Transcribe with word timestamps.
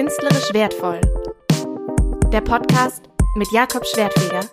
Künstlerisch 0.00 0.54
wertvoll. 0.54 1.02
Der 2.32 2.40
Podcast 2.40 3.02
mit 3.36 3.52
Jakob 3.52 3.84
Schwertfeger. 3.84 4.48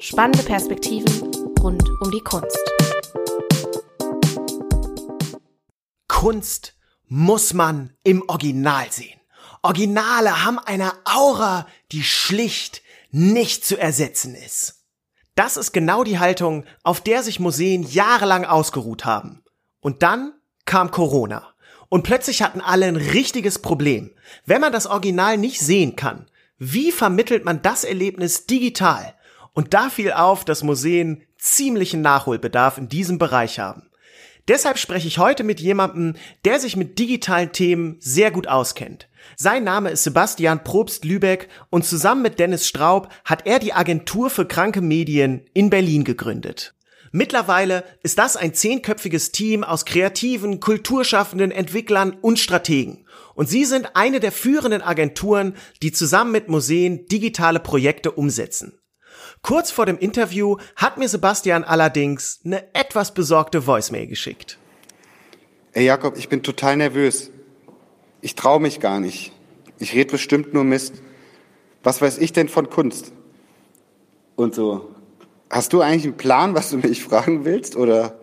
Spannende 0.00 0.42
Perspektiven 0.42 1.30
rund 1.60 1.88
um 2.00 2.10
die 2.10 2.18
Kunst. 2.18 2.58
Kunst 6.08 6.74
muss 7.06 7.54
man 7.54 7.96
im 8.02 8.28
Original 8.28 8.90
sehen. 8.90 9.20
Originale 9.62 10.44
haben 10.44 10.58
eine 10.58 10.90
Aura, 11.04 11.68
die 11.92 12.02
schlicht 12.02 12.82
nicht 13.12 13.64
zu 13.64 13.78
ersetzen 13.78 14.34
ist. 14.34 14.84
Das 15.36 15.56
ist 15.56 15.70
genau 15.70 16.02
die 16.02 16.18
Haltung, 16.18 16.64
auf 16.82 17.00
der 17.00 17.22
sich 17.22 17.38
Museen 17.38 17.84
jahrelang 17.84 18.44
ausgeruht 18.44 19.04
haben. 19.04 19.44
Und 19.78 20.02
dann 20.02 20.32
kam 20.64 20.90
Corona. 20.90 21.53
Und 21.88 22.02
plötzlich 22.02 22.42
hatten 22.42 22.60
alle 22.60 22.86
ein 22.86 22.96
richtiges 22.96 23.58
Problem. 23.58 24.10
Wenn 24.46 24.60
man 24.60 24.72
das 24.72 24.86
Original 24.86 25.38
nicht 25.38 25.60
sehen 25.60 25.96
kann, 25.96 26.26
wie 26.58 26.92
vermittelt 26.92 27.44
man 27.44 27.62
das 27.62 27.84
Erlebnis 27.84 28.46
digital? 28.46 29.14
Und 29.52 29.74
da 29.74 29.90
fiel 29.90 30.12
auf, 30.12 30.44
dass 30.44 30.62
Museen 30.62 31.22
ziemlichen 31.38 32.00
Nachholbedarf 32.00 32.78
in 32.78 32.88
diesem 32.88 33.18
Bereich 33.18 33.58
haben. 33.58 33.90
Deshalb 34.46 34.78
spreche 34.78 35.08
ich 35.08 35.18
heute 35.18 35.42
mit 35.42 35.60
jemandem, 35.60 36.16
der 36.44 36.60
sich 36.60 36.76
mit 36.76 36.98
digitalen 36.98 37.52
Themen 37.52 37.96
sehr 38.00 38.30
gut 38.30 38.46
auskennt. 38.46 39.08
Sein 39.36 39.64
Name 39.64 39.90
ist 39.90 40.04
Sebastian 40.04 40.64
Probst 40.64 41.04
Lübeck 41.04 41.48
und 41.70 41.84
zusammen 41.84 42.20
mit 42.20 42.38
Dennis 42.38 42.68
Straub 42.68 43.08
hat 43.24 43.46
er 43.46 43.58
die 43.58 43.72
Agentur 43.72 44.28
für 44.28 44.46
kranke 44.46 44.82
Medien 44.82 45.46
in 45.54 45.70
Berlin 45.70 46.04
gegründet. 46.04 46.74
Mittlerweile 47.16 47.84
ist 48.02 48.18
das 48.18 48.36
ein 48.36 48.54
zehnköpfiges 48.54 49.30
Team 49.30 49.62
aus 49.62 49.84
kreativen, 49.84 50.58
kulturschaffenden 50.58 51.52
Entwicklern 51.52 52.16
und 52.20 52.40
Strategen. 52.40 53.06
Und 53.36 53.48
sie 53.48 53.64
sind 53.64 53.94
eine 53.94 54.18
der 54.18 54.32
führenden 54.32 54.82
Agenturen, 54.82 55.54
die 55.80 55.92
zusammen 55.92 56.32
mit 56.32 56.48
Museen 56.48 57.06
digitale 57.06 57.60
Projekte 57.60 58.10
umsetzen. 58.10 58.80
Kurz 59.42 59.70
vor 59.70 59.86
dem 59.86 59.96
Interview 59.96 60.56
hat 60.74 60.98
mir 60.98 61.08
Sebastian 61.08 61.62
allerdings 61.62 62.40
eine 62.44 62.74
etwas 62.74 63.14
besorgte 63.14 63.64
Voicemail 63.64 64.08
geschickt. 64.08 64.58
Ey 65.72 65.84
Jakob, 65.84 66.18
ich 66.18 66.28
bin 66.28 66.42
total 66.42 66.78
nervös. 66.78 67.30
Ich 68.22 68.34
traue 68.34 68.58
mich 68.58 68.80
gar 68.80 68.98
nicht. 68.98 69.30
Ich 69.78 69.94
rede 69.94 70.10
bestimmt 70.10 70.52
nur 70.52 70.64
Mist. 70.64 70.94
Was 71.84 72.02
weiß 72.02 72.18
ich 72.18 72.32
denn 72.32 72.48
von 72.48 72.68
Kunst? 72.70 73.12
Und 74.34 74.56
so. 74.56 74.93
Hast 75.50 75.72
du 75.72 75.80
eigentlich 75.80 76.04
einen 76.04 76.16
Plan, 76.16 76.54
was 76.54 76.70
du 76.70 76.78
mich 76.78 77.02
fragen 77.04 77.44
willst, 77.44 77.76
oder 77.76 78.18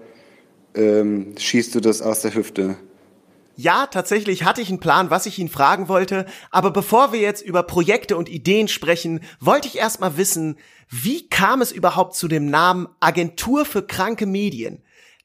ähm, 0.75 1.35
schießt 1.37 1.75
du 1.75 1.79
das 1.79 2.01
aus 2.01 2.21
der 2.21 2.33
Hüfte? 2.33 2.77
Ja, 3.57 3.85
tatsächlich 3.87 4.43
hatte 4.43 4.61
ich 4.61 4.69
einen 4.69 4.79
Plan, 4.79 5.09
was 5.09 5.25
ich 5.25 5.37
ihn 5.37 5.49
fragen 5.49 5.87
wollte, 5.87 6.25
aber 6.49 6.71
bevor 6.71 7.11
wir 7.11 7.19
jetzt 7.19 7.43
über 7.43 7.63
Projekte 7.63 8.17
und 8.17 8.29
Ideen 8.29 8.67
sprechen, 8.67 9.19
wollte 9.39 9.67
ich 9.67 9.77
erstmal 9.77 10.17
wissen, 10.17 10.57
wie 10.89 11.27
kam 11.27 11.61
es 11.61 11.71
überhaupt 11.71 12.15
zu 12.15 12.27
dem 12.27 12.49
Namen 12.49 12.87
Agentur 12.99 13.65
für 13.65 13.83
kranke 13.83 14.25
Medien? 14.25 14.81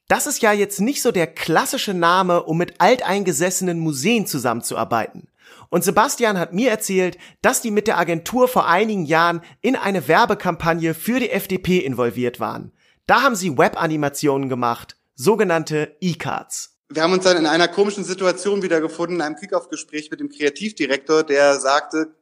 Das 0.09 0.27
ist 0.27 0.43
ja 0.43 0.53
jetzt 0.53 0.81
nicht 0.81 1.03
so 1.03 1.13
der 1.13 1.27
klassische 1.27 1.95
Name, 1.95 2.43
um 2.43 2.59
mit 2.59 2.81
alteingesessenen 2.81 3.79
Museen 3.79 4.27
zusammenzuarbeiten. 4.27 5.29
Und 5.77 5.85
Sebastian 5.85 6.39
hat 6.39 6.55
mir 6.55 6.71
erzählt, 6.71 7.19
dass 7.43 7.61
die 7.61 7.71
mit 7.71 7.87
der 7.87 7.99
Agentur 7.99 8.49
vor 8.49 8.67
einigen 8.67 9.05
Jahren 9.05 9.43
in 9.61 9.77
eine 9.77 10.09
Werbekampagne 10.09 10.95
für 10.95 11.21
die 11.21 11.29
FDP 11.29 11.81
involviert 11.81 12.41
waren. 12.41 12.73
Da 13.07 13.21
haben 13.21 13.37
sie 13.37 13.59
Webanimationen 13.59 14.49
gemacht, 14.49 14.97
sogenannte 15.17 15.95
E-Cards. 16.01 16.79
Wir 16.89 17.03
haben 17.03 17.13
uns 17.13 17.25
dann 17.25 17.37
in 17.37 17.45
einer 17.45 17.69
komischen 17.69 18.05
Situation 18.05 18.63
wiedergefunden, 18.63 19.17
in 19.17 19.21
einem 19.21 19.37
Kickoff-Gespräch 19.37 20.11
mit 20.11 20.21
dem 20.21 20.31
Kreativdirektor, 20.31 21.25
der 21.25 21.61
sagte, 21.61 22.15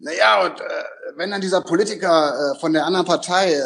naja, 0.00 0.44
und 0.44 0.60
äh, 0.60 0.64
wenn 1.14 1.30
dann 1.30 1.40
dieser 1.40 1.60
Politiker 1.60 2.56
äh, 2.56 2.58
von 2.58 2.72
der 2.72 2.86
anderen 2.86 3.06
Partei 3.06 3.52
äh, 3.52 3.62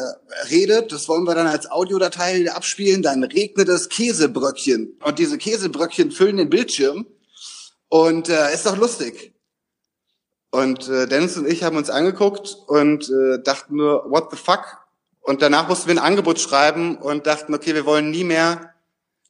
redet, 0.51 0.93
das 0.93 1.09
wollen 1.09 1.25
wir 1.25 1.35
dann 1.35 1.47
als 1.47 1.71
Audiodatei 1.71 2.53
abspielen, 2.53 3.01
dann 3.01 3.25
regnet 3.25 3.71
es 3.71 3.89
Käsebröckchen. 3.89 4.99
Und 5.03 5.19
diese 5.19 5.39
Käsebröckchen 5.39 6.11
füllen 6.11 6.37
den 6.37 6.51
Bildschirm. 6.51 7.07
Und 7.95 8.29
äh, 8.29 8.53
ist 8.53 8.67
doch 8.67 8.77
lustig. 8.77 9.37
Und 10.51 10.89
äh, 10.89 11.07
Dennis 11.07 11.37
und 11.37 11.47
ich 11.47 11.63
haben 11.63 11.77
uns 11.77 11.91
angeguckt 11.91 12.57
und 12.67 13.09
äh, 13.09 13.41
dachten 13.41 13.77
nur, 13.77 14.11
what 14.11 14.33
the 14.33 14.37
fuck? 14.37 14.79
Und 15.21 15.43
danach 15.43 15.69
mussten 15.69 15.87
wir 15.87 15.95
ein 15.95 16.05
Angebot 16.05 16.41
schreiben 16.41 16.97
und 16.97 17.29
dachten, 17.29 17.55
okay, 17.55 17.73
wir 17.73 17.87
wollen 17.87 18.11
nie 18.11 18.25
mehr 18.25 18.75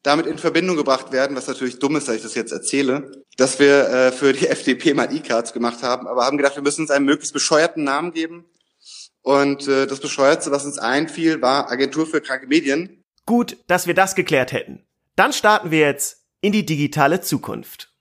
damit 0.02 0.24
in 0.24 0.38
Verbindung 0.38 0.76
gebracht 0.76 1.12
werden, 1.12 1.36
was 1.36 1.46
natürlich 1.46 1.78
dumm 1.78 1.96
ist, 1.96 2.08
dass 2.08 2.16
ich 2.16 2.22
das 2.22 2.34
jetzt 2.34 2.52
erzähle, 2.52 3.12
dass 3.36 3.58
wir 3.58 3.86
äh, 3.86 4.12
für 4.12 4.32
die 4.32 4.46
FDP 4.48 4.94
mal 4.94 5.14
E-Cards 5.14 5.52
gemacht 5.52 5.82
haben, 5.82 6.06
aber 6.06 6.24
haben 6.24 6.38
gedacht, 6.38 6.56
wir 6.56 6.62
müssen 6.62 6.80
uns 6.80 6.90
einen 6.90 7.04
möglichst 7.04 7.34
bescheuerten 7.34 7.84
Namen 7.84 8.12
geben. 8.12 8.46
Und 9.20 9.68
äh, 9.68 9.86
das 9.86 10.00
Bescheuertste, 10.00 10.52
was 10.52 10.64
uns 10.64 10.78
einfiel, 10.78 11.42
war 11.42 11.70
Agentur 11.70 12.06
für 12.06 12.22
kranke 12.22 12.46
Medien. 12.46 13.04
Gut, 13.26 13.58
dass 13.66 13.86
wir 13.86 13.92
das 13.92 14.14
geklärt 14.14 14.52
hätten. 14.52 14.86
Dann 15.16 15.34
starten 15.34 15.70
wir 15.70 15.80
jetzt 15.80 16.22
in 16.40 16.52
die 16.52 16.64
digitale 16.64 17.20
Zukunft. 17.20 17.93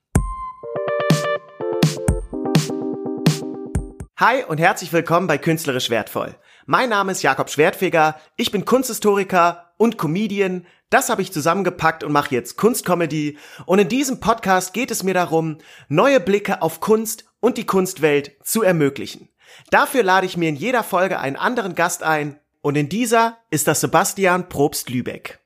Hi 4.26 4.42
und 4.42 4.58
herzlich 4.58 4.94
willkommen 4.94 5.28
bei 5.28 5.38
Künstlerisch 5.38 5.90
Wertvoll. 5.90 6.34
Mein 6.66 6.88
Name 6.88 7.12
ist 7.12 7.24
Jakob 7.24 7.50
Schwertfeger, 7.50 8.18
ich 8.38 8.52
bin 8.52 8.64
Kunsthistoriker 8.64 9.74
und 9.76 9.98
Comedian. 9.98 10.66
Das 10.90 11.10
habe 11.10 11.22
ich 11.22 11.34
zusammengepackt 11.34 12.06
und 12.06 12.14
mache 12.14 12.34
jetzt 12.34 12.56
Kunstcomedy. 12.56 13.38
Und 13.66 13.80
in 13.80 13.90
diesem 13.90 14.22
Podcast 14.22 14.72
geht 14.72 14.92
es 14.92 15.04
mir 15.04 15.14
darum, 15.14 15.58
neue 15.90 16.22
Blicke 16.22 16.62
auf 16.62 16.80
Kunst 16.80 17.26
und 17.42 17.58
die 17.58 17.66
Kunstwelt 17.66 18.38
zu 18.42 18.64
ermöglichen. 18.64 19.28
Dafür 19.72 20.04
lade 20.04 20.26
ich 20.26 20.38
mir 20.38 20.48
in 20.48 20.56
jeder 20.56 20.84
Folge 20.84 21.20
einen 21.20 21.36
anderen 21.36 21.76
Gast 21.76 22.02
ein 22.02 22.40
und 22.62 22.78
in 22.78 22.88
dieser 22.88 23.40
ist 23.50 23.68
das 23.68 23.82
Sebastian 23.82 24.48
Probst 24.48 24.90
Lübeck. 24.90 25.40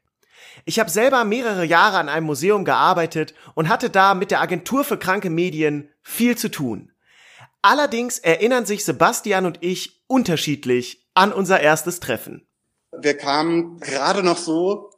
Ich 0.65 0.79
habe 0.79 0.91
selber 0.91 1.23
mehrere 1.23 1.65
Jahre 1.65 1.97
an 1.97 2.09
einem 2.09 2.27
Museum 2.27 2.63
gearbeitet 2.63 3.33
und 3.55 3.69
hatte 3.69 3.89
da 3.89 4.13
mit 4.13 4.29
der 4.29 4.39
Agentur 4.39 4.83
für 4.83 4.97
kranke 4.97 5.31
Medien 5.31 5.89
viel 6.03 6.37
zu 6.37 6.51
tun. 6.51 6.91
Allerdings 7.69 8.17
erinnern 8.17 8.65
sich 8.65 8.85
Sebastian 8.85 9.45
und 9.45 9.57
ich 9.59 10.01
unterschiedlich 10.07 11.05
an 11.15 11.33
unser 11.33 11.59
erstes 11.59 11.99
Treffen. 11.99 12.47
Wir 12.97 13.17
kamen 13.17 13.81
gerade 13.81 14.23
noch 14.23 14.37
so 14.37 14.91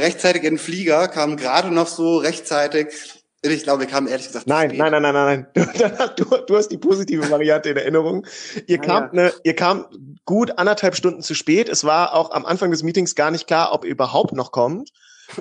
rechtzeitig 0.00 0.42
in 0.42 0.54
den 0.54 0.58
Flieger, 0.58 1.06
kamen 1.08 1.36
gerade 1.36 1.70
noch 1.70 1.86
so 1.86 2.16
rechtzeitig. 2.16 2.94
Ich 3.42 3.64
glaube, 3.64 3.80
wir 3.80 3.88
kamen 3.88 4.06
ehrlich 4.06 4.28
gesagt. 4.28 4.46
Nein, 4.46 4.72
nein, 4.74 4.90
nein, 4.90 5.02
nein, 5.02 5.12
nein, 5.14 5.46
nein. 5.54 6.10
Du, 6.16 6.24
du, 6.24 6.56
hast 6.56 6.68
die 6.68 6.78
positive 6.78 7.30
Variante 7.30 7.68
in 7.68 7.76
Erinnerung. 7.76 8.26
Ihr 8.68 8.80
ah, 8.80 8.86
kamt, 8.86 9.12
ja. 9.12 9.24
ne, 9.24 9.32
ihr 9.42 9.54
kamt 9.54 9.88
gut 10.24 10.56
anderthalb 10.56 10.96
Stunden 10.96 11.20
zu 11.20 11.34
spät. 11.34 11.68
Es 11.68 11.84
war 11.84 12.14
auch 12.14 12.30
am 12.30 12.46
Anfang 12.46 12.70
des 12.70 12.82
Meetings 12.82 13.16
gar 13.16 13.32
nicht 13.32 13.46
klar, 13.46 13.70
ob 13.74 13.84
ihr 13.84 13.90
überhaupt 13.90 14.32
noch 14.32 14.50
kommt. 14.50 14.92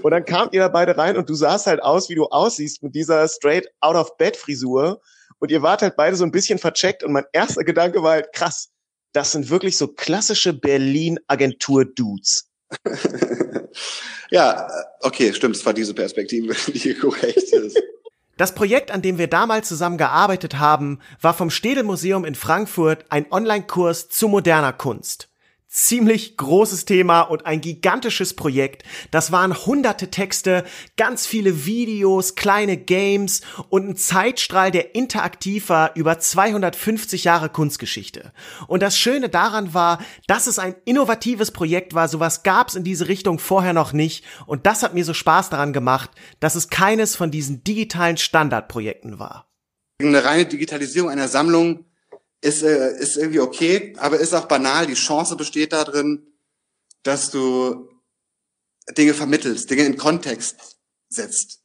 Und 0.02 0.12
dann 0.12 0.26
kamt 0.26 0.54
ihr 0.54 0.60
da 0.60 0.68
beide 0.68 0.98
rein 0.98 1.16
und 1.16 1.30
du 1.30 1.34
sahst 1.34 1.66
halt 1.66 1.82
aus, 1.82 2.10
wie 2.10 2.16
du 2.16 2.26
aussiehst 2.26 2.84
mit 2.84 2.94
dieser 2.94 3.26
straight 3.30 3.70
out 3.80 3.96
of 3.96 4.18
bed 4.18 4.36
Frisur 4.36 5.00
und 5.44 5.52
ihr 5.52 5.62
wart 5.62 5.82
halt 5.82 5.98
beide 5.98 6.16
so 6.16 6.24
ein 6.24 6.32
bisschen 6.32 6.58
vercheckt 6.58 7.04
und 7.04 7.12
mein 7.12 7.26
erster 7.34 7.66
Gedanke 7.66 8.02
war 8.02 8.14
halt, 8.14 8.32
krass, 8.32 8.70
das 9.12 9.34
sind 9.34 9.50
wirklich 9.50 9.78
so 9.78 9.90
klassische 9.90 10.54
Berlin-Agentur-Dudes. 10.54 12.50
ja, 14.32 14.70
okay, 15.02 15.34
stimmt, 15.34 15.58
es 15.58 15.66
war 15.66 15.74
diese 15.74 15.94
Perspektive, 15.94 16.56
die 16.72 16.94
korrekt 16.94 17.52
ist. 17.52 17.78
Das 18.38 18.56
Projekt, 18.56 18.90
an 18.90 19.02
dem 19.02 19.18
wir 19.18 19.28
damals 19.28 19.68
zusammen 19.68 19.98
gearbeitet 19.98 20.60
haben, 20.60 21.02
war 21.20 21.34
vom 21.34 21.50
Städel 21.50 21.84
Museum 21.84 22.24
in 22.24 22.36
Frankfurt 22.36 23.04
ein 23.10 23.30
Online-Kurs 23.30 24.08
zu 24.08 24.30
moderner 24.30 24.72
Kunst 24.72 25.28
ziemlich 25.74 26.38
großes 26.38 26.86
Thema 26.86 27.22
und 27.22 27.48
ein 27.48 27.60
gigantisches 27.60 28.36
Projekt. 28.36 28.84
Das 29.10 29.32
waren 29.32 29.66
hunderte 29.66 30.12
Texte, 30.12 30.66
ganz 30.98 31.26
viele 31.26 31.66
Videos, 31.66 32.36
kleine 32.36 32.78
Games 32.78 33.42
und 33.70 33.90
ein 33.90 33.96
Zeitstrahl, 33.96 34.70
der 34.70 34.94
interaktiv 34.94 35.70
war 35.70 35.96
über 35.96 36.20
250 36.20 37.24
Jahre 37.24 37.50
Kunstgeschichte. 37.50 38.34
Und 38.68 38.84
das 38.84 39.00
Schöne 39.00 39.30
daran 39.30 39.74
war, 39.74 39.98
dass 40.28 40.46
es 40.46 40.60
ein 40.60 40.76
innovatives 40.86 41.50
Projekt 41.50 41.96
war. 41.96 42.08
Sowas 42.08 42.44
gab 42.44 42.70
es 42.70 42.76
in 42.76 42.84
diese 42.84 43.08
Richtung 43.08 43.40
vorher 43.40 43.74
noch 43.74 43.94
nicht. 43.94 44.24
Und 44.46 44.68
das 44.68 44.84
hat 44.84 44.94
mir 44.94 45.04
so 45.04 45.16
Spaß 45.16 45.50
daran 45.50 45.74
gemacht, 45.74 46.12
dass 46.40 46.54
es 46.54 46.70
keines 46.70 47.16
von 47.16 47.32
diesen 47.32 47.64
digitalen 47.64 48.18
Standardprojekten 48.18 49.18
war. 49.18 49.50
Eine 50.00 50.24
reine 50.24 50.46
Digitalisierung 50.46 51.10
einer 51.10 51.28
Sammlung 51.28 51.86
ist, 52.44 52.62
äh, 52.62 52.98
ist 52.98 53.18
irgendwie 53.18 53.40
okay, 53.40 53.94
aber 53.98 54.20
ist 54.20 54.34
auch 54.34 54.48
banal. 54.48 54.86
Die 54.86 54.94
Chance 54.94 55.36
besteht 55.36 55.74
darin, 55.74 56.28
dass 57.04 57.32
du 57.32 57.90
Dinge 58.98 59.14
vermittelst, 59.14 59.70
Dinge 59.70 59.84
in 59.84 59.98
Kontext 59.98 60.78
setzt. 61.10 61.60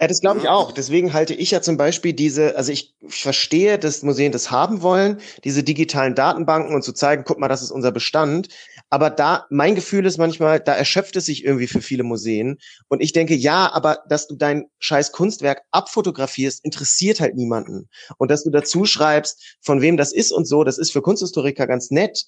Ja, 0.00 0.08
das 0.08 0.20
glaube 0.20 0.40
ich 0.40 0.48
auch. 0.48 0.72
Deswegen 0.72 1.12
halte 1.14 1.34
ich 1.34 1.50
ja 1.50 1.62
zum 1.62 1.76
Beispiel 1.76 2.12
diese, 2.12 2.56
also 2.56 2.70
ich 2.70 2.94
verstehe, 3.06 3.78
dass 3.78 4.02
Museen 4.02 4.32
das 4.32 4.50
haben 4.50 4.82
wollen, 4.82 5.20
diese 5.42 5.62
digitalen 5.62 6.14
Datenbanken 6.14 6.74
und 6.74 6.82
zu 6.82 6.92
zeigen, 6.92 7.24
guck 7.24 7.38
mal, 7.38 7.48
das 7.48 7.62
ist 7.62 7.70
unser 7.70 7.92
Bestand. 7.92 8.48
Aber 8.94 9.10
da, 9.10 9.44
mein 9.50 9.74
Gefühl 9.74 10.06
ist 10.06 10.18
manchmal, 10.18 10.60
da 10.60 10.72
erschöpft 10.72 11.16
es 11.16 11.24
sich 11.24 11.44
irgendwie 11.44 11.66
für 11.66 11.80
viele 11.80 12.04
Museen. 12.04 12.58
Und 12.86 13.00
ich 13.00 13.12
denke, 13.12 13.34
ja, 13.34 13.72
aber 13.72 14.04
dass 14.08 14.28
du 14.28 14.36
dein 14.36 14.66
scheiß 14.78 15.10
Kunstwerk 15.10 15.62
abfotografierst, 15.72 16.64
interessiert 16.64 17.18
halt 17.18 17.34
niemanden. 17.34 17.88
Und 18.18 18.30
dass 18.30 18.44
du 18.44 18.50
dazu 18.50 18.84
schreibst, 18.84 19.56
von 19.60 19.80
wem 19.80 19.96
das 19.96 20.12
ist 20.12 20.30
und 20.30 20.46
so, 20.46 20.62
das 20.62 20.78
ist 20.78 20.92
für 20.92 21.02
Kunsthistoriker 21.02 21.66
ganz 21.66 21.90
nett. 21.90 22.24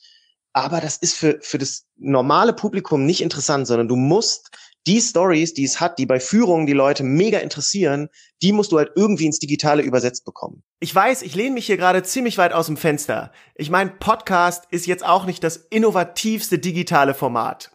Aber 0.55 0.81
das 0.81 0.97
ist 0.97 1.15
für, 1.15 1.39
für 1.41 1.59
das 1.59 1.85
normale 1.99 2.53
Publikum 2.53 3.07
nicht 3.07 3.21
interessant, 3.21 3.69
sondern 3.69 3.87
du 3.87 3.95
musst 3.95 4.51
die 4.87 5.00
Stories, 5.00 5.55
die 5.55 5.65
es 5.65 5.81
hat, 5.81 5.99
die 5.99 6.06
bei 6.06 6.21
Führungen 6.21 6.67
die 6.67 6.73
Leute 6.73 7.03
mega 7.03 7.38
interessieren, 7.38 8.09
die 8.43 8.53
musst 8.53 8.73
du 8.73 8.79
halt 8.79 8.93
irgendwie 8.94 9.27
ins 9.27 9.38
Digitale 9.38 9.83
übersetzt 9.83 10.25
bekommen. 10.25 10.62
Ich 10.81 10.94
weiß, 10.94 11.23
ich 11.23 11.35
lehne 11.35 11.55
mich 11.55 11.67
hier 11.67 11.77
gerade 11.77 12.03
ziemlich 12.03 12.38
weit 12.38 12.53
aus 12.53 12.67
dem 12.67 12.77
Fenster. 12.77 13.33
Ich 13.55 13.71
meine, 13.71 13.91
Podcast 13.91 14.65
ist 14.71 14.87
jetzt 14.87 15.05
auch 15.05 15.27
nicht 15.27 15.43
das 15.43 15.56
innovativste 15.56 16.59
digitale 16.59 17.15
Format. 17.15 17.73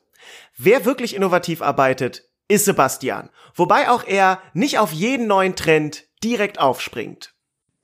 Wer 0.57 0.85
wirklich 0.85 1.15
innovativ 1.15 1.61
arbeitet, 1.61 2.29
ist 2.47 2.65
Sebastian. 2.65 3.29
Wobei 3.55 3.89
auch 3.89 4.05
er 4.05 4.41
nicht 4.53 4.79
auf 4.79 4.91
jeden 4.91 5.27
neuen 5.27 5.55
Trend 5.55 6.05
direkt 6.23 6.59
aufspringt. 6.59 7.33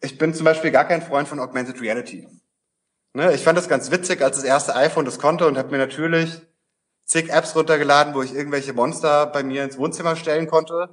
Ich 0.01 0.17
bin 0.17 0.33
zum 0.33 0.45
Beispiel 0.45 0.71
gar 0.71 0.85
kein 0.85 1.01
Freund 1.01 1.27
von 1.27 1.39
Augmented 1.39 1.81
Reality. 1.81 2.27
Ne, 3.13 3.33
ich 3.33 3.41
fand 3.41 3.57
das 3.57 3.67
ganz 3.67 3.89
witzig, 3.89 4.21
als 4.21 4.37
das 4.37 4.45
erste 4.45 4.75
iPhone 4.75 5.05
das 5.05 5.17
konnte 5.17 5.47
und 5.47 5.57
habe 5.57 5.71
mir 5.71 5.79
natürlich 5.79 6.39
zig 7.07 7.29
Apps 7.29 7.55
runtergeladen, 7.55 8.13
wo 8.13 8.21
ich 8.21 8.35
irgendwelche 8.35 8.73
Monster 8.73 9.25
bei 9.25 9.41
mir 9.41 9.63
ins 9.63 9.77
Wohnzimmer 9.77 10.15
stellen 10.15 10.47
konnte. 10.47 10.89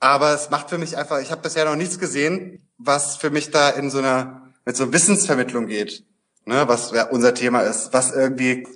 Aber 0.00 0.34
es 0.34 0.50
macht 0.50 0.68
für 0.68 0.78
mich 0.78 0.96
einfach, 0.96 1.20
ich 1.20 1.30
habe 1.30 1.42
bisher 1.42 1.64
noch 1.64 1.76
nichts 1.76 1.98
gesehen, 1.98 2.68
was 2.76 3.16
für 3.16 3.30
mich 3.30 3.50
da 3.50 3.70
in 3.70 3.90
so 3.90 3.98
einer, 3.98 4.52
mit 4.66 4.76
so 4.76 4.92
Wissensvermittlung 4.92 5.66
geht, 5.66 6.04
ne, 6.44 6.64
was 6.66 6.90
ja 6.90 7.08
unser 7.08 7.34
Thema 7.34 7.60
ist, 7.60 7.92
was 7.92 8.12
irgendwie 8.12 8.66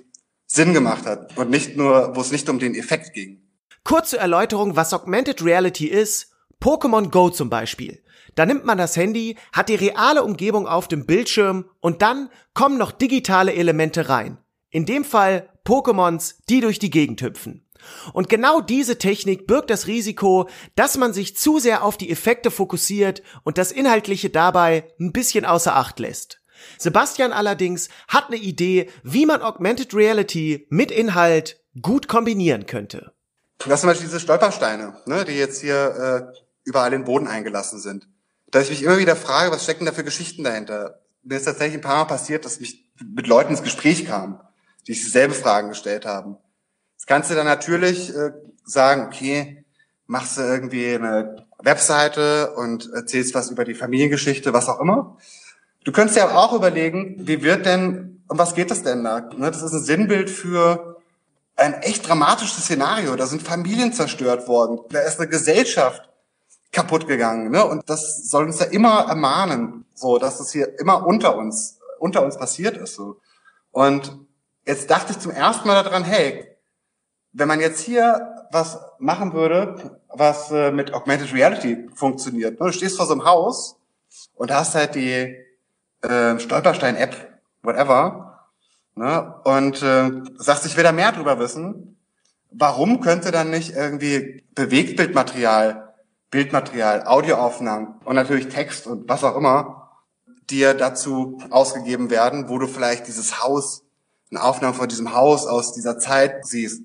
Sinn 0.47 0.73
gemacht 0.73 1.05
hat 1.05 1.37
und 1.37 1.51
nicht 1.51 1.77
nur, 1.77 2.15
wo 2.15 2.21
es 2.21 2.31
nicht 2.31 2.49
um 2.49 2.57
den 2.57 2.73
Effekt 2.73 3.13
ging. 3.13 3.43
Kurze 3.83 4.17
Erläuterung, 4.17 4.75
was 4.75 4.93
Augmented 4.93 5.43
Reality 5.43 5.87
ist. 5.87 6.31
Pokémon 6.61 7.09
Go 7.09 7.29
zum 7.29 7.49
Beispiel. 7.49 8.01
Da 8.35 8.45
nimmt 8.45 8.65
man 8.65 8.77
das 8.77 8.95
Handy, 8.95 9.37
hat 9.51 9.69
die 9.69 9.75
reale 9.75 10.23
Umgebung 10.23 10.67
auf 10.67 10.87
dem 10.87 11.05
Bildschirm 11.05 11.65
und 11.79 12.01
dann 12.01 12.29
kommen 12.53 12.77
noch 12.77 12.91
digitale 12.91 13.53
Elemente 13.53 14.09
rein. 14.09 14.37
In 14.71 14.85
dem 14.85 15.03
Fall 15.03 15.49
Pokémons, 15.65 16.35
die 16.49 16.61
durch 16.61 16.79
die 16.79 16.89
Gegend 16.89 17.21
hüpfen. 17.21 17.65
Und 18.13 18.29
genau 18.29 18.61
diese 18.61 18.97
Technik 18.97 19.47
birgt 19.47 19.69
das 19.69 19.87
Risiko, 19.87 20.49
dass 20.75 20.97
man 20.97 21.13
sich 21.13 21.37
zu 21.37 21.59
sehr 21.59 21.83
auf 21.83 21.97
die 21.97 22.11
Effekte 22.11 22.51
fokussiert 22.51 23.21
und 23.43 23.57
das 23.57 23.71
Inhaltliche 23.71 24.29
dabei 24.29 24.91
ein 24.99 25.11
bisschen 25.11 25.45
außer 25.45 25.75
Acht 25.75 25.99
lässt. 25.99 26.41
Sebastian 26.77 27.31
allerdings 27.31 27.89
hat 28.07 28.27
eine 28.27 28.37
Idee, 28.37 28.89
wie 29.03 29.25
man 29.25 29.41
Augmented 29.41 29.93
Reality 29.93 30.67
mit 30.69 30.91
Inhalt 30.91 31.63
gut 31.81 32.07
kombinieren 32.07 32.65
könnte. 32.65 33.13
Das 33.59 33.67
sind 33.67 33.79
zum 33.79 33.89
Beispiel 33.89 34.07
diese 34.07 34.19
Stolpersteine, 34.19 34.97
ne, 35.05 35.25
die 35.25 35.33
jetzt 35.33 35.61
hier 35.61 36.31
äh, 36.33 36.39
überall 36.63 36.93
in 36.93 37.01
den 37.01 37.05
Boden 37.05 37.27
eingelassen 37.27 37.79
sind. 37.79 38.07
Da 38.51 38.61
ich 38.61 38.69
mich 38.69 38.83
immer 38.83 38.97
wieder 38.97 39.15
frage, 39.15 39.51
was 39.51 39.63
stecken 39.63 39.85
da 39.85 39.91
für 39.91 40.03
Geschichten 40.03 40.43
dahinter? 40.43 41.01
Mir 41.23 41.37
ist 41.37 41.45
tatsächlich 41.45 41.75
ein 41.77 41.81
paar 41.81 41.97
Mal 41.97 42.05
passiert, 42.05 42.45
dass 42.45 42.57
ich 42.57 42.89
mit 43.03 43.27
Leuten 43.27 43.51
ins 43.51 43.63
Gespräch 43.63 44.05
kam 44.05 44.41
die 44.89 44.95
sich 44.95 45.03
dieselbe 45.03 45.35
Fragen 45.35 45.69
gestellt 45.69 46.07
haben. 46.07 46.37
Das 46.97 47.05
kannst 47.05 47.29
du 47.29 47.35
dann 47.35 47.45
natürlich 47.45 48.09
äh, 48.13 48.31
sagen, 48.65 49.05
okay, 49.05 49.63
machst 50.07 50.37
du 50.37 50.41
irgendwie 50.41 50.95
eine 50.95 51.45
Webseite 51.59 52.55
und 52.55 52.91
erzählst 52.91 53.35
was 53.35 53.51
über 53.51 53.65
die 53.65 53.75
Familiengeschichte, 53.75 54.51
was 54.51 54.67
auch 54.67 54.79
immer. 54.79 55.17
Du 55.83 55.91
könntest 55.91 56.17
ja 56.17 56.35
auch 56.35 56.53
überlegen, 56.53 57.15
wie 57.19 57.43
wird 57.43 57.67
denn, 57.67 58.23
um 58.27 58.39
was 58.39 58.55
geht 58.55 58.71
das 58.71 58.81
denn 58.81 59.03
da? 59.03 59.29
Ne, 59.37 59.51
das 59.51 59.61
ist 59.61 59.73
ein 59.73 59.83
Sinnbild 59.83 60.27
für 60.31 60.97
ein 61.55 61.75
echt 61.75 62.09
dramatisches 62.09 62.63
Szenario. 62.63 63.15
Da 63.15 63.27
sind 63.27 63.43
Familien 63.43 63.93
zerstört 63.93 64.47
worden. 64.47 64.79
Da 64.89 65.01
ist 65.01 65.19
eine 65.19 65.29
Gesellschaft 65.29 66.09
kaputt 66.71 67.07
gegangen. 67.07 67.51
Ne? 67.51 67.63
Und 67.63 67.87
das 67.91 68.27
soll 68.27 68.45
uns 68.45 68.59
ja 68.59 68.65
immer 68.65 69.05
ermahnen, 69.07 69.85
so, 69.93 70.17
dass 70.17 70.39
es 70.39 70.51
hier 70.51 70.79
immer 70.79 71.05
unter 71.05 71.35
uns, 71.35 71.77
unter 71.99 72.23
uns 72.23 72.39
passiert 72.39 72.75
ist. 72.75 72.95
So. 72.95 73.19
Und 73.71 74.28
Jetzt 74.65 74.89
dachte 74.89 75.11
ich 75.13 75.19
zum 75.19 75.31
ersten 75.31 75.67
Mal 75.67 75.83
daran, 75.83 76.03
hey, 76.03 76.57
wenn 77.31 77.47
man 77.47 77.59
jetzt 77.59 77.81
hier 77.81 78.35
was 78.51 78.79
machen 78.97 79.33
würde, 79.33 79.99
was 80.09 80.51
äh, 80.51 80.71
mit 80.71 80.93
Augmented 80.93 81.33
Reality 81.33 81.87
funktioniert. 81.93 82.59
Ne? 82.59 82.67
Du 82.67 82.73
stehst 82.73 82.97
vor 82.97 83.05
so 83.05 83.13
einem 83.13 83.25
Haus 83.25 83.77
und 84.35 84.51
hast 84.51 84.75
halt 84.75 84.95
die 84.95 85.35
äh, 86.01 86.39
Stolperstein-App, 86.39 87.39
whatever, 87.61 88.47
ne? 88.95 89.35
und 89.43 89.81
äh, 89.83 90.11
sagst, 90.37 90.65
ich 90.65 90.75
will 90.75 90.83
da 90.83 90.91
mehr 90.91 91.11
drüber 91.11 91.39
wissen. 91.39 91.97
Warum 92.51 93.01
könnte 93.01 93.31
dann 93.31 93.51
nicht 93.51 93.75
irgendwie 93.75 94.43
Bewegtbildmaterial, 94.55 95.93
Bildmaterial, 96.31 97.05
Audioaufnahmen 97.05 97.99
und 98.05 98.15
natürlich 98.15 98.49
Text 98.49 98.87
und 98.87 99.07
was 99.07 99.23
auch 99.23 99.35
immer 99.35 99.91
dir 100.49 100.73
dazu 100.73 101.39
ausgegeben 101.51 102.09
werden, 102.09 102.49
wo 102.49 102.57
du 102.57 102.67
vielleicht 102.67 103.07
dieses 103.07 103.43
Haus 103.43 103.83
eine 104.31 104.43
Aufnahme 104.43 104.73
von 104.73 104.87
diesem 104.87 105.13
Haus 105.13 105.45
aus 105.47 105.73
dieser 105.73 105.97
Zeit 105.99 106.45
siehst, 106.45 106.83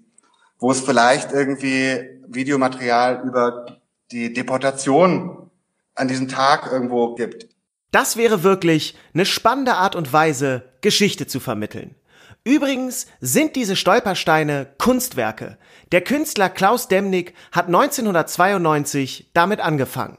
wo 0.59 0.71
es 0.71 0.81
vielleicht 0.81 1.33
irgendwie 1.33 2.21
Videomaterial 2.27 3.23
über 3.27 3.81
die 4.11 4.33
Deportation 4.33 5.51
an 5.95 6.09
diesem 6.09 6.29
Tag 6.29 6.71
irgendwo 6.71 7.15
gibt. 7.15 7.49
Das 7.91 8.17
wäre 8.17 8.43
wirklich 8.43 8.97
eine 9.13 9.27
spannende 9.27 9.75
Art 9.75 9.95
und 9.95 10.13
Weise, 10.13 10.73
Geschichte 10.81 11.27
zu 11.27 11.39
vermitteln. 11.39 11.95
Übrigens 12.43 13.07
sind 13.21 13.57
diese 13.57 13.77
Stolpersteine 13.77 14.75
Kunstwerke. 14.79 15.57
Der 15.93 16.03
Künstler 16.03 16.51
Klaus 16.51 16.89
Demnig 16.89 17.35
hat 17.53 17.67
1992 17.67 19.31
damit 19.33 19.61
angefangen. 19.61 20.19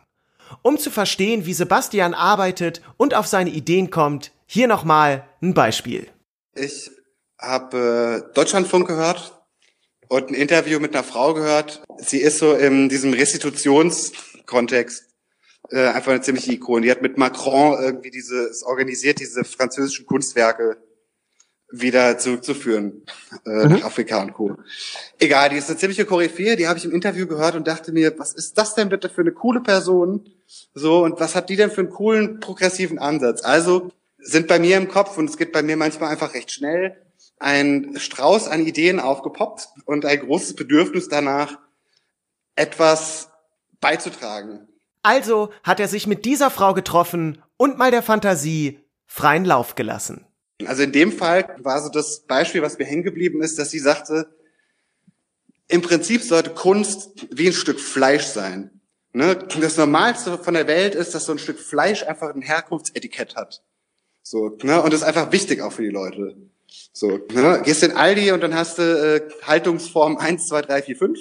Um 0.62 0.77
zu 0.77 0.89
verstehen, 0.89 1.45
wie 1.45 1.54
Sebastian 1.54 2.13
arbeitet 2.13 2.81
und 2.98 3.13
auf 3.13 3.27
seine 3.27 3.51
Ideen 3.51 3.89
kommt, 3.92 4.31
hier 4.48 4.68
nochmal 4.68 5.27
ein 5.42 5.54
Beispiel. 5.54 6.07
Ich 6.54 6.89
habe 7.39 8.25
äh, 8.29 8.33
Deutschlandfunk 8.33 8.87
gehört 8.87 9.33
und 10.07 10.29
ein 10.29 10.33
Interview 10.35 10.79
mit 10.79 10.93
einer 10.95 11.03
Frau 11.03 11.33
gehört. 11.33 11.83
Sie 11.97 12.19
ist 12.19 12.39
so 12.39 12.53
in 12.53 12.89
diesem 12.89 13.13
Restitutionskontext 13.13 15.05
äh, 15.71 15.87
einfach 15.87 16.11
eine 16.11 16.21
ziemliche 16.21 16.53
Ikone. 16.53 16.83
Die 16.83 16.91
hat 16.91 17.01
mit 17.01 17.17
Macron 17.17 17.81
irgendwie 17.81 18.11
diese, 18.11 18.51
organisiert, 18.65 19.19
diese 19.19 19.43
französischen 19.43 20.05
Kunstwerke 20.05 20.77
wieder 21.71 22.17
zurückzuführen 22.17 23.03
äh, 23.45 23.49
mhm. 23.49 23.71
nach 23.71 23.85
Afrika 23.85 24.21
und 24.21 24.33
Co. 24.33 24.55
Egal, 25.19 25.49
die 25.49 25.57
ist 25.57 25.69
eine 25.69 25.77
ziemliche 25.77 26.05
Koryphäe, 26.05 26.55
die 26.55 26.67
habe 26.67 26.77
ich 26.77 26.85
im 26.85 26.91
Interview 26.91 27.25
gehört 27.25 27.55
und 27.55 27.67
dachte 27.67 27.91
mir, 27.91 28.17
was 28.17 28.33
ist 28.33 28.57
das 28.57 28.75
denn 28.75 28.89
bitte 28.89 29.09
für 29.09 29.21
eine 29.21 29.31
coole 29.31 29.61
Person? 29.61 30.29
So, 30.73 31.03
und 31.03 31.19
was 31.19 31.36
hat 31.36 31.50
die 31.50 31.55
denn 31.55 31.71
für 31.71 31.81
einen 31.81 31.89
coolen, 31.89 32.39
progressiven 32.39 33.00
Ansatz? 33.00 33.43
Also 33.43 33.91
sind 34.19 34.48
bei 34.48 34.60
mir 34.60 34.77
im 34.77 34.88
Kopf, 34.88 35.17
und 35.17 35.29
es 35.29 35.38
geht 35.38 35.51
bei 35.51 35.63
mir 35.63 35.75
manchmal 35.75 36.12
einfach 36.12 36.33
recht 36.33 36.51
schnell, 36.51 36.95
ein 37.39 37.94
Strauß 37.98 38.48
an 38.48 38.65
Ideen 38.65 39.00
aufgepoppt 39.00 39.70
und 39.86 40.06
ein 40.06 40.20
großes 40.20 40.56
Bedürfnis 40.56 41.10
danach, 41.10 41.60
etwas 42.56 43.30
beizutragen. 43.82 44.68
Also 45.04 45.51
hat 45.63 45.80
er 45.80 45.88
sich 45.88 46.08
mit 46.08 46.25
dieser 46.25 46.50
Frau 46.50 46.74
getroffen 46.74 47.42
und 47.58 47.77
mal 47.77 47.92
der 47.92 48.01
Fantasie 48.01 48.80
freien 49.06 49.46
Lauf 49.46 49.75
gelassen. 49.75 50.25
Also 50.65 50.84
in 50.84 50.92
dem 50.92 51.12
Fall 51.12 51.56
war 51.60 51.82
so 51.82 51.89
das 51.89 52.22
Beispiel, 52.22 52.62
was 52.62 52.77
mir 52.77 52.86
hängen 52.86 53.04
geblieben 53.04 53.42
ist, 53.42 53.60
dass 53.60 53.72
sie 53.72 53.80
sagte, 53.80 54.34
im 55.68 55.82
Prinzip 55.82 56.22
sollte 56.22 56.51
Kunst 56.51 57.27
wie 57.32 57.48
ein 57.48 57.54
Stück 57.54 57.80
Fleisch 57.80 58.25
sein. 58.25 58.82
Ne? 59.13 59.36
Das 59.60 59.77
Normalste 59.77 60.38
von 60.38 60.54
der 60.54 60.68
Welt 60.68 60.96
ist, 60.96 61.13
dass 61.13 61.25
so 61.25 61.32
ein 61.32 61.39
Stück 61.39 61.60
Fleisch 61.60 62.04
einfach 62.04 62.34
ein 62.34 62.42
Herkunftsetikett 62.42 63.36
hat. 63.36 63.63
So, 64.22 64.58
ne? 64.63 64.82
Und 64.82 64.92
das 64.92 65.01
ist 65.01 65.08
einfach 65.08 65.32
wichtig 65.32 65.62
auch 65.62 65.72
für 65.72 65.84
die 65.84 65.89
Leute. 65.89 66.36
So, 66.94 67.20
ne? 67.32 67.62
gehst 67.63 67.84
in 67.84 67.91
Aldi 67.91 68.32
und 68.32 68.41
dann 68.41 68.55
hast 68.55 68.77
du 68.77 68.84
äh, 68.84 69.29
Haltungsform 69.44 70.17
1, 70.17 70.48
2, 70.48 70.62
3, 70.62 70.82
4, 70.84 70.96
5. 70.96 71.20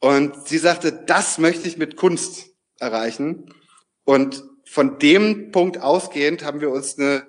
Und 0.00 0.48
sie 0.48 0.58
sagte, 0.58 0.92
das 0.92 1.38
möchte 1.38 1.68
ich 1.68 1.76
mit 1.76 1.96
Kunst 1.96 2.46
erreichen. 2.78 3.54
Und 4.04 4.42
von 4.64 4.98
dem 4.98 5.50
Punkt 5.50 5.78
ausgehend 5.78 6.44
haben 6.44 6.60
wir 6.60 6.70
uns 6.70 6.98
eine 6.98 7.26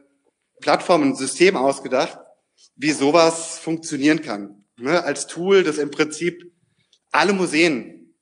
Plattform, 0.61 1.03
ein 1.03 1.15
System 1.15 1.57
ausgedacht, 1.57 2.17
wie 2.75 2.91
sowas 2.91 3.59
funktionieren 3.59 4.21
kann. 4.21 4.65
Ne? 4.77 5.03
Als 5.03 5.27
Tool, 5.27 5.63
das 5.63 5.77
im 5.77 5.91
Prinzip 5.91 6.51
alle 7.11 7.33
Museen 7.33 8.15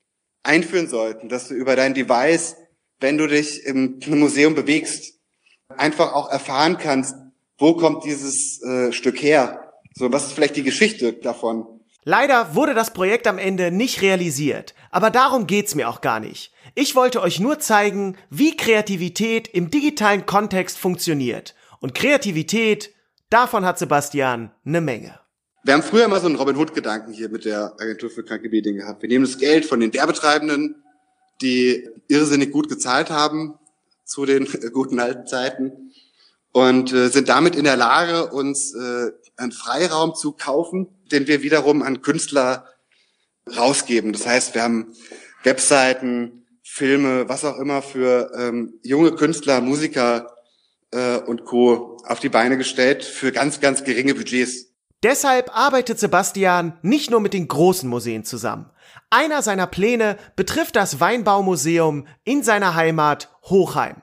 einführen 0.44 0.88
sollten, 0.88 1.30
dass 1.30 1.48
du 1.48 1.54
über 1.54 1.76
dein 1.76 1.94
Device, 1.94 2.56
wenn 3.00 3.18
du 3.18 3.28
dich 3.28 3.64
im 3.66 4.00
Museum 4.08 4.56
bewegst, 4.56 5.20
einfach 5.70 6.14
auch 6.14 6.30
erfahren 6.30 6.78
kannst, 6.78 7.16
wo 7.60 7.74
kommt 7.76 8.06
dieses 8.06 8.62
äh, 8.64 8.92
Stück 8.92 9.22
her? 9.22 9.74
So, 9.94 10.12
was 10.12 10.28
ist 10.28 10.34
vielleicht 10.34 10.56
die 10.56 10.64
Geschichte 10.64 11.14
davon? 11.14 11.68
Leider 12.06 12.56
wurde 12.56 12.74
das 12.74 12.94
Projekt 12.94 13.28
am 13.28 13.38
Ende 13.38 13.72
nicht 13.72 14.02
realisiert, 14.02 14.74
aber 14.90 15.12
darum 15.12 15.46
geht's 15.46 15.76
mir 15.76 15.90
auch 15.90 16.02
gar 16.02 16.20
nicht. 16.20 16.54
Ich 16.74 16.96
wollte 16.96 17.22
euch 17.22 17.40
nur 17.40 17.60
zeigen, 17.60 18.16
wie 18.30 18.56
Kreativität 18.56 19.50
im 19.50 19.70
digitalen 19.70 20.26
Kontext 20.26 20.78
funktioniert. 20.78 21.56
Und 21.82 21.94
Kreativität, 21.94 22.92
davon 23.30 23.66
hat 23.66 23.78
Sebastian 23.78 24.52
eine 24.66 24.82
Menge. 24.82 25.20
Wir 25.64 25.74
haben 25.74 25.84
früher 25.84 26.08
mal 26.08 26.22
so 26.22 26.28
einen 26.28 26.38
Robin 26.38 26.56
Hood-Gedanken 26.56 27.12
hier 27.12 27.28
mit 27.28 27.44
der 27.44 27.74
Agentur 27.80 28.10
für 28.10 28.24
kranke 28.24 28.50
Medien 28.50 28.78
gehabt. 28.78 29.02
Wir 29.02 29.10
nehmen 29.10 29.26
das 29.26 29.38
Geld 29.38 29.66
von 29.66 29.82
den 29.82 29.94
Werbetreibenden, 29.94 30.82
die 31.42 31.88
irrsinnig 32.08 32.52
gut 32.52 32.70
gezahlt 32.70 33.10
haben 33.10 33.56
zu 34.06 34.26
den 34.26 34.48
guten 34.74 35.00
alten 35.00 35.28
Zeiten 35.28 35.92
und 36.52 36.94
äh, 36.94 37.10
sind 37.10 37.30
damit 37.30 37.56
in 37.56 37.64
der 37.64 37.78
Lage, 37.78 38.28
uns 38.32 38.74
äh, 38.74 39.12
einen 39.38 39.52
Freiraum 39.52 40.16
zu 40.16 40.32
kaufen, 40.32 40.88
den 41.12 41.28
wir 41.28 41.42
wiederum 41.42 41.82
an 41.82 42.02
Künstler 42.02 42.66
rausgeben. 43.58 44.14
Das 44.14 44.26
heißt, 44.26 44.56
wir 44.56 44.64
haben 44.64 44.94
Webseiten, 45.44 46.46
Filme, 46.64 47.28
was 47.28 47.46
auch 47.46 47.58
immer 47.58 47.82
für 47.82 48.32
ähm, 48.38 48.80
junge 48.84 49.14
Künstler, 49.14 49.60
Musiker 49.62 50.36
äh, 50.92 51.18
und 51.18 51.46
Co. 51.46 51.98
auf 52.06 52.20
die 52.20 52.30
Beine 52.30 52.58
gestellt 52.58 53.04
für 53.04 53.32
ganz, 53.32 53.60
ganz 53.60 53.84
geringe 53.84 54.14
Budgets. 54.14 54.68
Deshalb 55.02 55.56
arbeitet 55.58 56.00
Sebastian 56.00 56.78
nicht 56.82 57.10
nur 57.10 57.22
mit 57.22 57.34
den 57.34 57.48
großen 57.48 57.90
Museen 57.90 58.26
zusammen. 58.26 58.70
Einer 59.10 59.42
seiner 59.42 59.66
Pläne 59.66 60.18
betrifft 60.36 60.76
das 60.76 61.00
Weinbaumuseum 61.00 62.06
in 62.24 62.44
seiner 62.44 62.76
Heimat 62.76 63.30
Hochheim. 63.44 64.02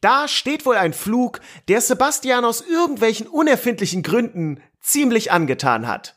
Da 0.00 0.28
steht 0.28 0.66
wohl 0.66 0.76
ein 0.76 0.92
Flug, 0.92 1.40
der 1.68 1.80
Sebastian 1.80 2.44
aus 2.44 2.60
irgendwelchen 2.60 3.26
unerfindlichen 3.26 4.02
Gründen 4.02 4.62
ziemlich 4.80 5.32
angetan 5.32 5.86
hat. 5.86 6.16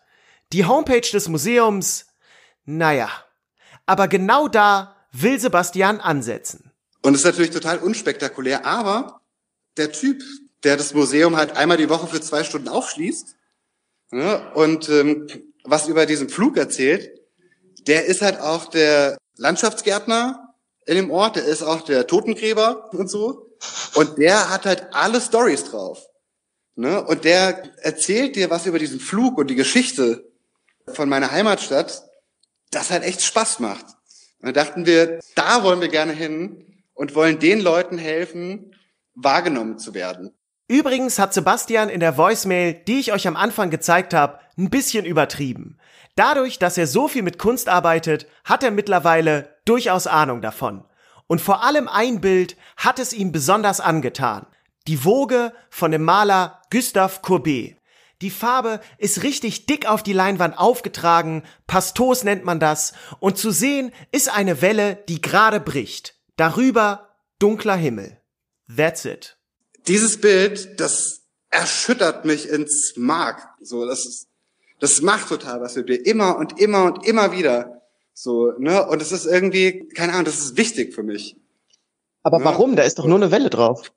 Die 0.51 0.65
Homepage 0.65 1.01
des 1.01 1.27
Museums, 1.27 2.07
naja. 2.65 3.09
Aber 3.85 4.07
genau 4.07 4.47
da 4.47 4.95
will 5.11 5.39
Sebastian 5.39 5.99
ansetzen. 5.99 6.71
Und 7.01 7.13
es 7.13 7.21
ist 7.21 7.25
natürlich 7.25 7.51
total 7.51 7.79
unspektakulär, 7.79 8.65
aber 8.65 9.21
der 9.77 9.91
Typ, 9.91 10.21
der 10.63 10.77
das 10.77 10.93
Museum 10.93 11.37
halt 11.37 11.55
einmal 11.55 11.77
die 11.77 11.89
Woche 11.89 12.07
für 12.07 12.21
zwei 12.21 12.43
Stunden 12.43 12.67
aufschließt 12.67 13.35
ja, 14.11 14.51
und 14.53 14.89
ähm, 14.89 15.27
was 15.63 15.87
über 15.87 16.05
diesen 16.05 16.29
Flug 16.29 16.57
erzählt, 16.57 17.11
der 17.87 18.05
ist 18.05 18.21
halt 18.21 18.39
auch 18.39 18.65
der 18.65 19.17
Landschaftsgärtner 19.37 20.55
in 20.85 20.95
dem 20.95 21.11
Ort, 21.11 21.35
der 21.35 21.45
ist 21.45 21.61
auch 21.61 21.81
der 21.81 22.07
Totengräber 22.07 22.91
und 22.93 23.09
so. 23.09 23.48
Und 23.95 24.17
der 24.17 24.49
hat 24.49 24.65
halt 24.65 24.87
alle 24.91 25.19
Stories 25.19 25.65
drauf. 25.65 26.05
Ne? 26.75 27.03
Und 27.03 27.25
der 27.25 27.63
erzählt 27.83 28.35
dir 28.35 28.49
was 28.49 28.65
über 28.65 28.79
diesen 28.79 28.99
Flug 28.99 29.37
und 29.37 29.47
die 29.47 29.55
Geschichte 29.55 30.31
von 30.93 31.09
meiner 31.09 31.31
Heimatstadt, 31.31 32.03
das 32.71 32.89
halt 32.89 33.03
echt 33.03 33.21
Spaß 33.21 33.59
macht. 33.59 33.85
Und 34.41 34.47
da 34.47 34.63
dachten 34.63 34.85
wir, 34.85 35.19
da 35.35 35.63
wollen 35.63 35.81
wir 35.81 35.89
gerne 35.89 36.13
hin 36.13 36.83
und 36.93 37.15
wollen 37.15 37.39
den 37.39 37.59
Leuten 37.59 37.97
helfen, 37.97 38.75
wahrgenommen 39.13 39.77
zu 39.77 39.93
werden. 39.93 40.31
Übrigens 40.67 41.17
hat 41.17 41.33
Sebastian 41.33 41.89
in 41.89 41.99
der 41.99 42.17
Voicemail, 42.17 42.73
die 42.87 42.99
ich 42.99 43.11
euch 43.11 43.27
am 43.27 43.35
Anfang 43.35 43.71
gezeigt 43.71 44.13
habe, 44.13 44.39
ein 44.57 44.69
bisschen 44.69 45.03
übertrieben. 45.03 45.79
Dadurch, 46.15 46.59
dass 46.59 46.77
er 46.77 46.85
so 46.85 47.07
viel 47.07 47.23
mit 47.23 47.39
Kunst 47.39 47.69
arbeitet, 47.69 48.27
hat 48.43 48.63
er 48.63 48.71
mittlerweile 48.71 49.55
durchaus 49.65 50.05
Ahnung 50.05 50.41
davon. 50.41 50.85
Und 51.29 51.41
vor 51.41 51.63
allem 51.63 51.87
ein 51.87 52.21
Bild 52.21 52.57
hat 52.75 52.97
es 52.97 53.13
ihm 53.13 53.31
besonders 53.31 53.79
angetan. 53.79 54.47
Die 54.87 55.05
Woge 55.05 55.53
von 55.69 55.91
dem 55.91 56.03
Maler 56.03 56.59
Gustave 56.71 57.19
Courbet. 57.21 57.77
Die 58.23 58.31
Farbe 58.31 58.79
ist 58.97 59.21
richtig 59.21 59.67
dick 59.67 59.87
auf 59.87 60.01
die 60.01 60.11
Leinwand 60.11 60.57
aufgetragen, 60.57 61.43
Pastos 61.67 62.23
nennt 62.23 62.45
man 62.45 62.59
das, 62.59 62.93
und 63.19 63.37
zu 63.37 63.51
sehen 63.51 63.93
ist 64.11 64.35
eine 64.35 64.63
Welle, 64.63 65.03
die 65.07 65.21
gerade 65.21 65.59
bricht. 65.59 66.15
Darüber 66.35 67.09
dunkler 67.37 67.75
Himmel. 67.75 68.17
That's 68.75 69.05
it. 69.05 69.37
Dieses 69.87 70.19
Bild, 70.19 70.79
das 70.79 71.21
erschüttert 71.51 72.25
mich 72.25 72.49
ins 72.49 72.93
Mark. 72.97 73.47
So, 73.61 73.85
das 73.85 73.99
ist, 73.99 74.27
das 74.79 75.01
macht 75.01 75.29
total 75.29 75.61
was 75.61 75.75
mit 75.75 75.89
mir. 75.89 76.03
Immer 76.07 76.37
und 76.37 76.59
immer 76.59 76.85
und 76.85 77.05
immer 77.05 77.31
wieder. 77.31 77.78
So, 78.21 78.51
ne? 78.57 78.85
Und 78.85 79.01
es 79.01 79.13
ist 79.13 79.25
irgendwie, 79.25 79.87
keine 79.95 80.11
Ahnung, 80.11 80.25
das 80.25 80.39
ist 80.39 80.57
wichtig 80.57 80.93
für 80.93 81.03
mich. 81.03 81.37
Aber 82.21 82.39
ja. 82.39 82.43
warum? 82.43 82.75
Da 82.75 82.83
ist 82.83 82.99
doch 82.99 83.05
nur 83.05 83.15
eine 83.15 83.31
Welle 83.31 83.49
drauf. 83.49 83.93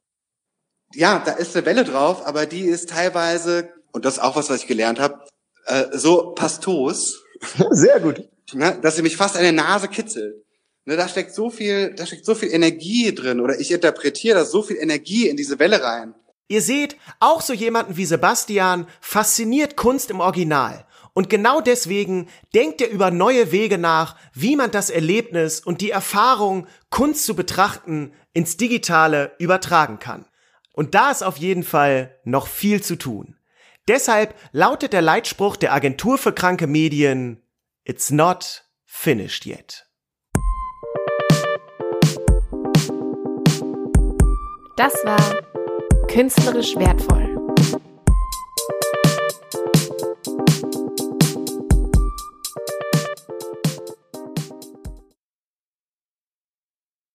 Ja, 0.94 1.20
da 1.24 1.32
ist 1.32 1.56
eine 1.56 1.66
Welle 1.66 1.82
drauf, 1.82 2.24
aber 2.24 2.46
die 2.46 2.60
ist 2.60 2.90
teilweise 2.90 3.70
und 3.90 4.04
das 4.04 4.14
ist 4.14 4.20
auch 4.20 4.36
was, 4.36 4.48
was 4.48 4.60
ich 4.60 4.68
gelernt 4.68 5.00
habe, 5.00 5.24
äh, 5.66 5.86
so 5.98 6.34
pastos. 6.34 7.24
Sehr 7.70 7.98
gut. 7.98 8.28
Ne, 8.52 8.78
dass 8.80 8.94
sie 8.94 9.02
mich 9.02 9.16
fast 9.16 9.36
an 9.36 9.42
der 9.42 9.50
Nase 9.50 9.88
kitzelt. 9.88 10.44
Ne, 10.84 10.96
da 10.96 11.08
steckt 11.08 11.34
so 11.34 11.50
viel, 11.50 11.92
da 11.96 12.06
steckt 12.06 12.24
so 12.24 12.36
viel 12.36 12.52
Energie 12.52 13.12
drin 13.12 13.40
oder 13.40 13.58
ich 13.58 13.72
interpretiere 13.72 14.38
da 14.38 14.44
so 14.44 14.62
viel 14.62 14.76
Energie 14.76 15.26
in 15.26 15.36
diese 15.36 15.58
Welle 15.58 15.82
rein. 15.82 16.14
Ihr 16.46 16.62
seht, 16.62 16.96
auch 17.18 17.40
so 17.40 17.54
jemanden 17.54 17.96
wie 17.96 18.06
Sebastian 18.06 18.86
fasziniert 19.00 19.76
Kunst 19.76 20.10
im 20.12 20.20
Original. 20.20 20.86
Und 21.14 21.28
genau 21.28 21.60
deswegen 21.60 22.28
denkt 22.54 22.80
er 22.80 22.90
über 22.90 23.10
neue 23.10 23.52
Wege 23.52 23.76
nach, 23.76 24.16
wie 24.32 24.56
man 24.56 24.70
das 24.70 24.88
Erlebnis 24.88 25.60
und 25.60 25.80
die 25.80 25.90
Erfahrung, 25.90 26.66
Kunst 26.90 27.26
zu 27.26 27.36
betrachten, 27.36 28.12
ins 28.32 28.56
Digitale 28.56 29.32
übertragen 29.38 29.98
kann. 29.98 30.24
Und 30.72 30.94
da 30.94 31.10
ist 31.10 31.22
auf 31.22 31.36
jeden 31.36 31.64
Fall 31.64 32.18
noch 32.24 32.46
viel 32.46 32.82
zu 32.82 32.96
tun. 32.96 33.36
Deshalb 33.88 34.34
lautet 34.52 34.92
der 34.92 35.02
Leitspruch 35.02 35.56
der 35.56 35.72
Agentur 35.74 36.16
für 36.16 36.32
kranke 36.32 36.66
Medien 36.66 37.42
It's 37.84 38.10
not 38.10 38.64
finished 38.86 39.44
yet. 39.44 39.86
Das 44.76 44.94
war 45.04 45.42
künstlerisch 46.08 46.76
wertvoll. 46.76 47.31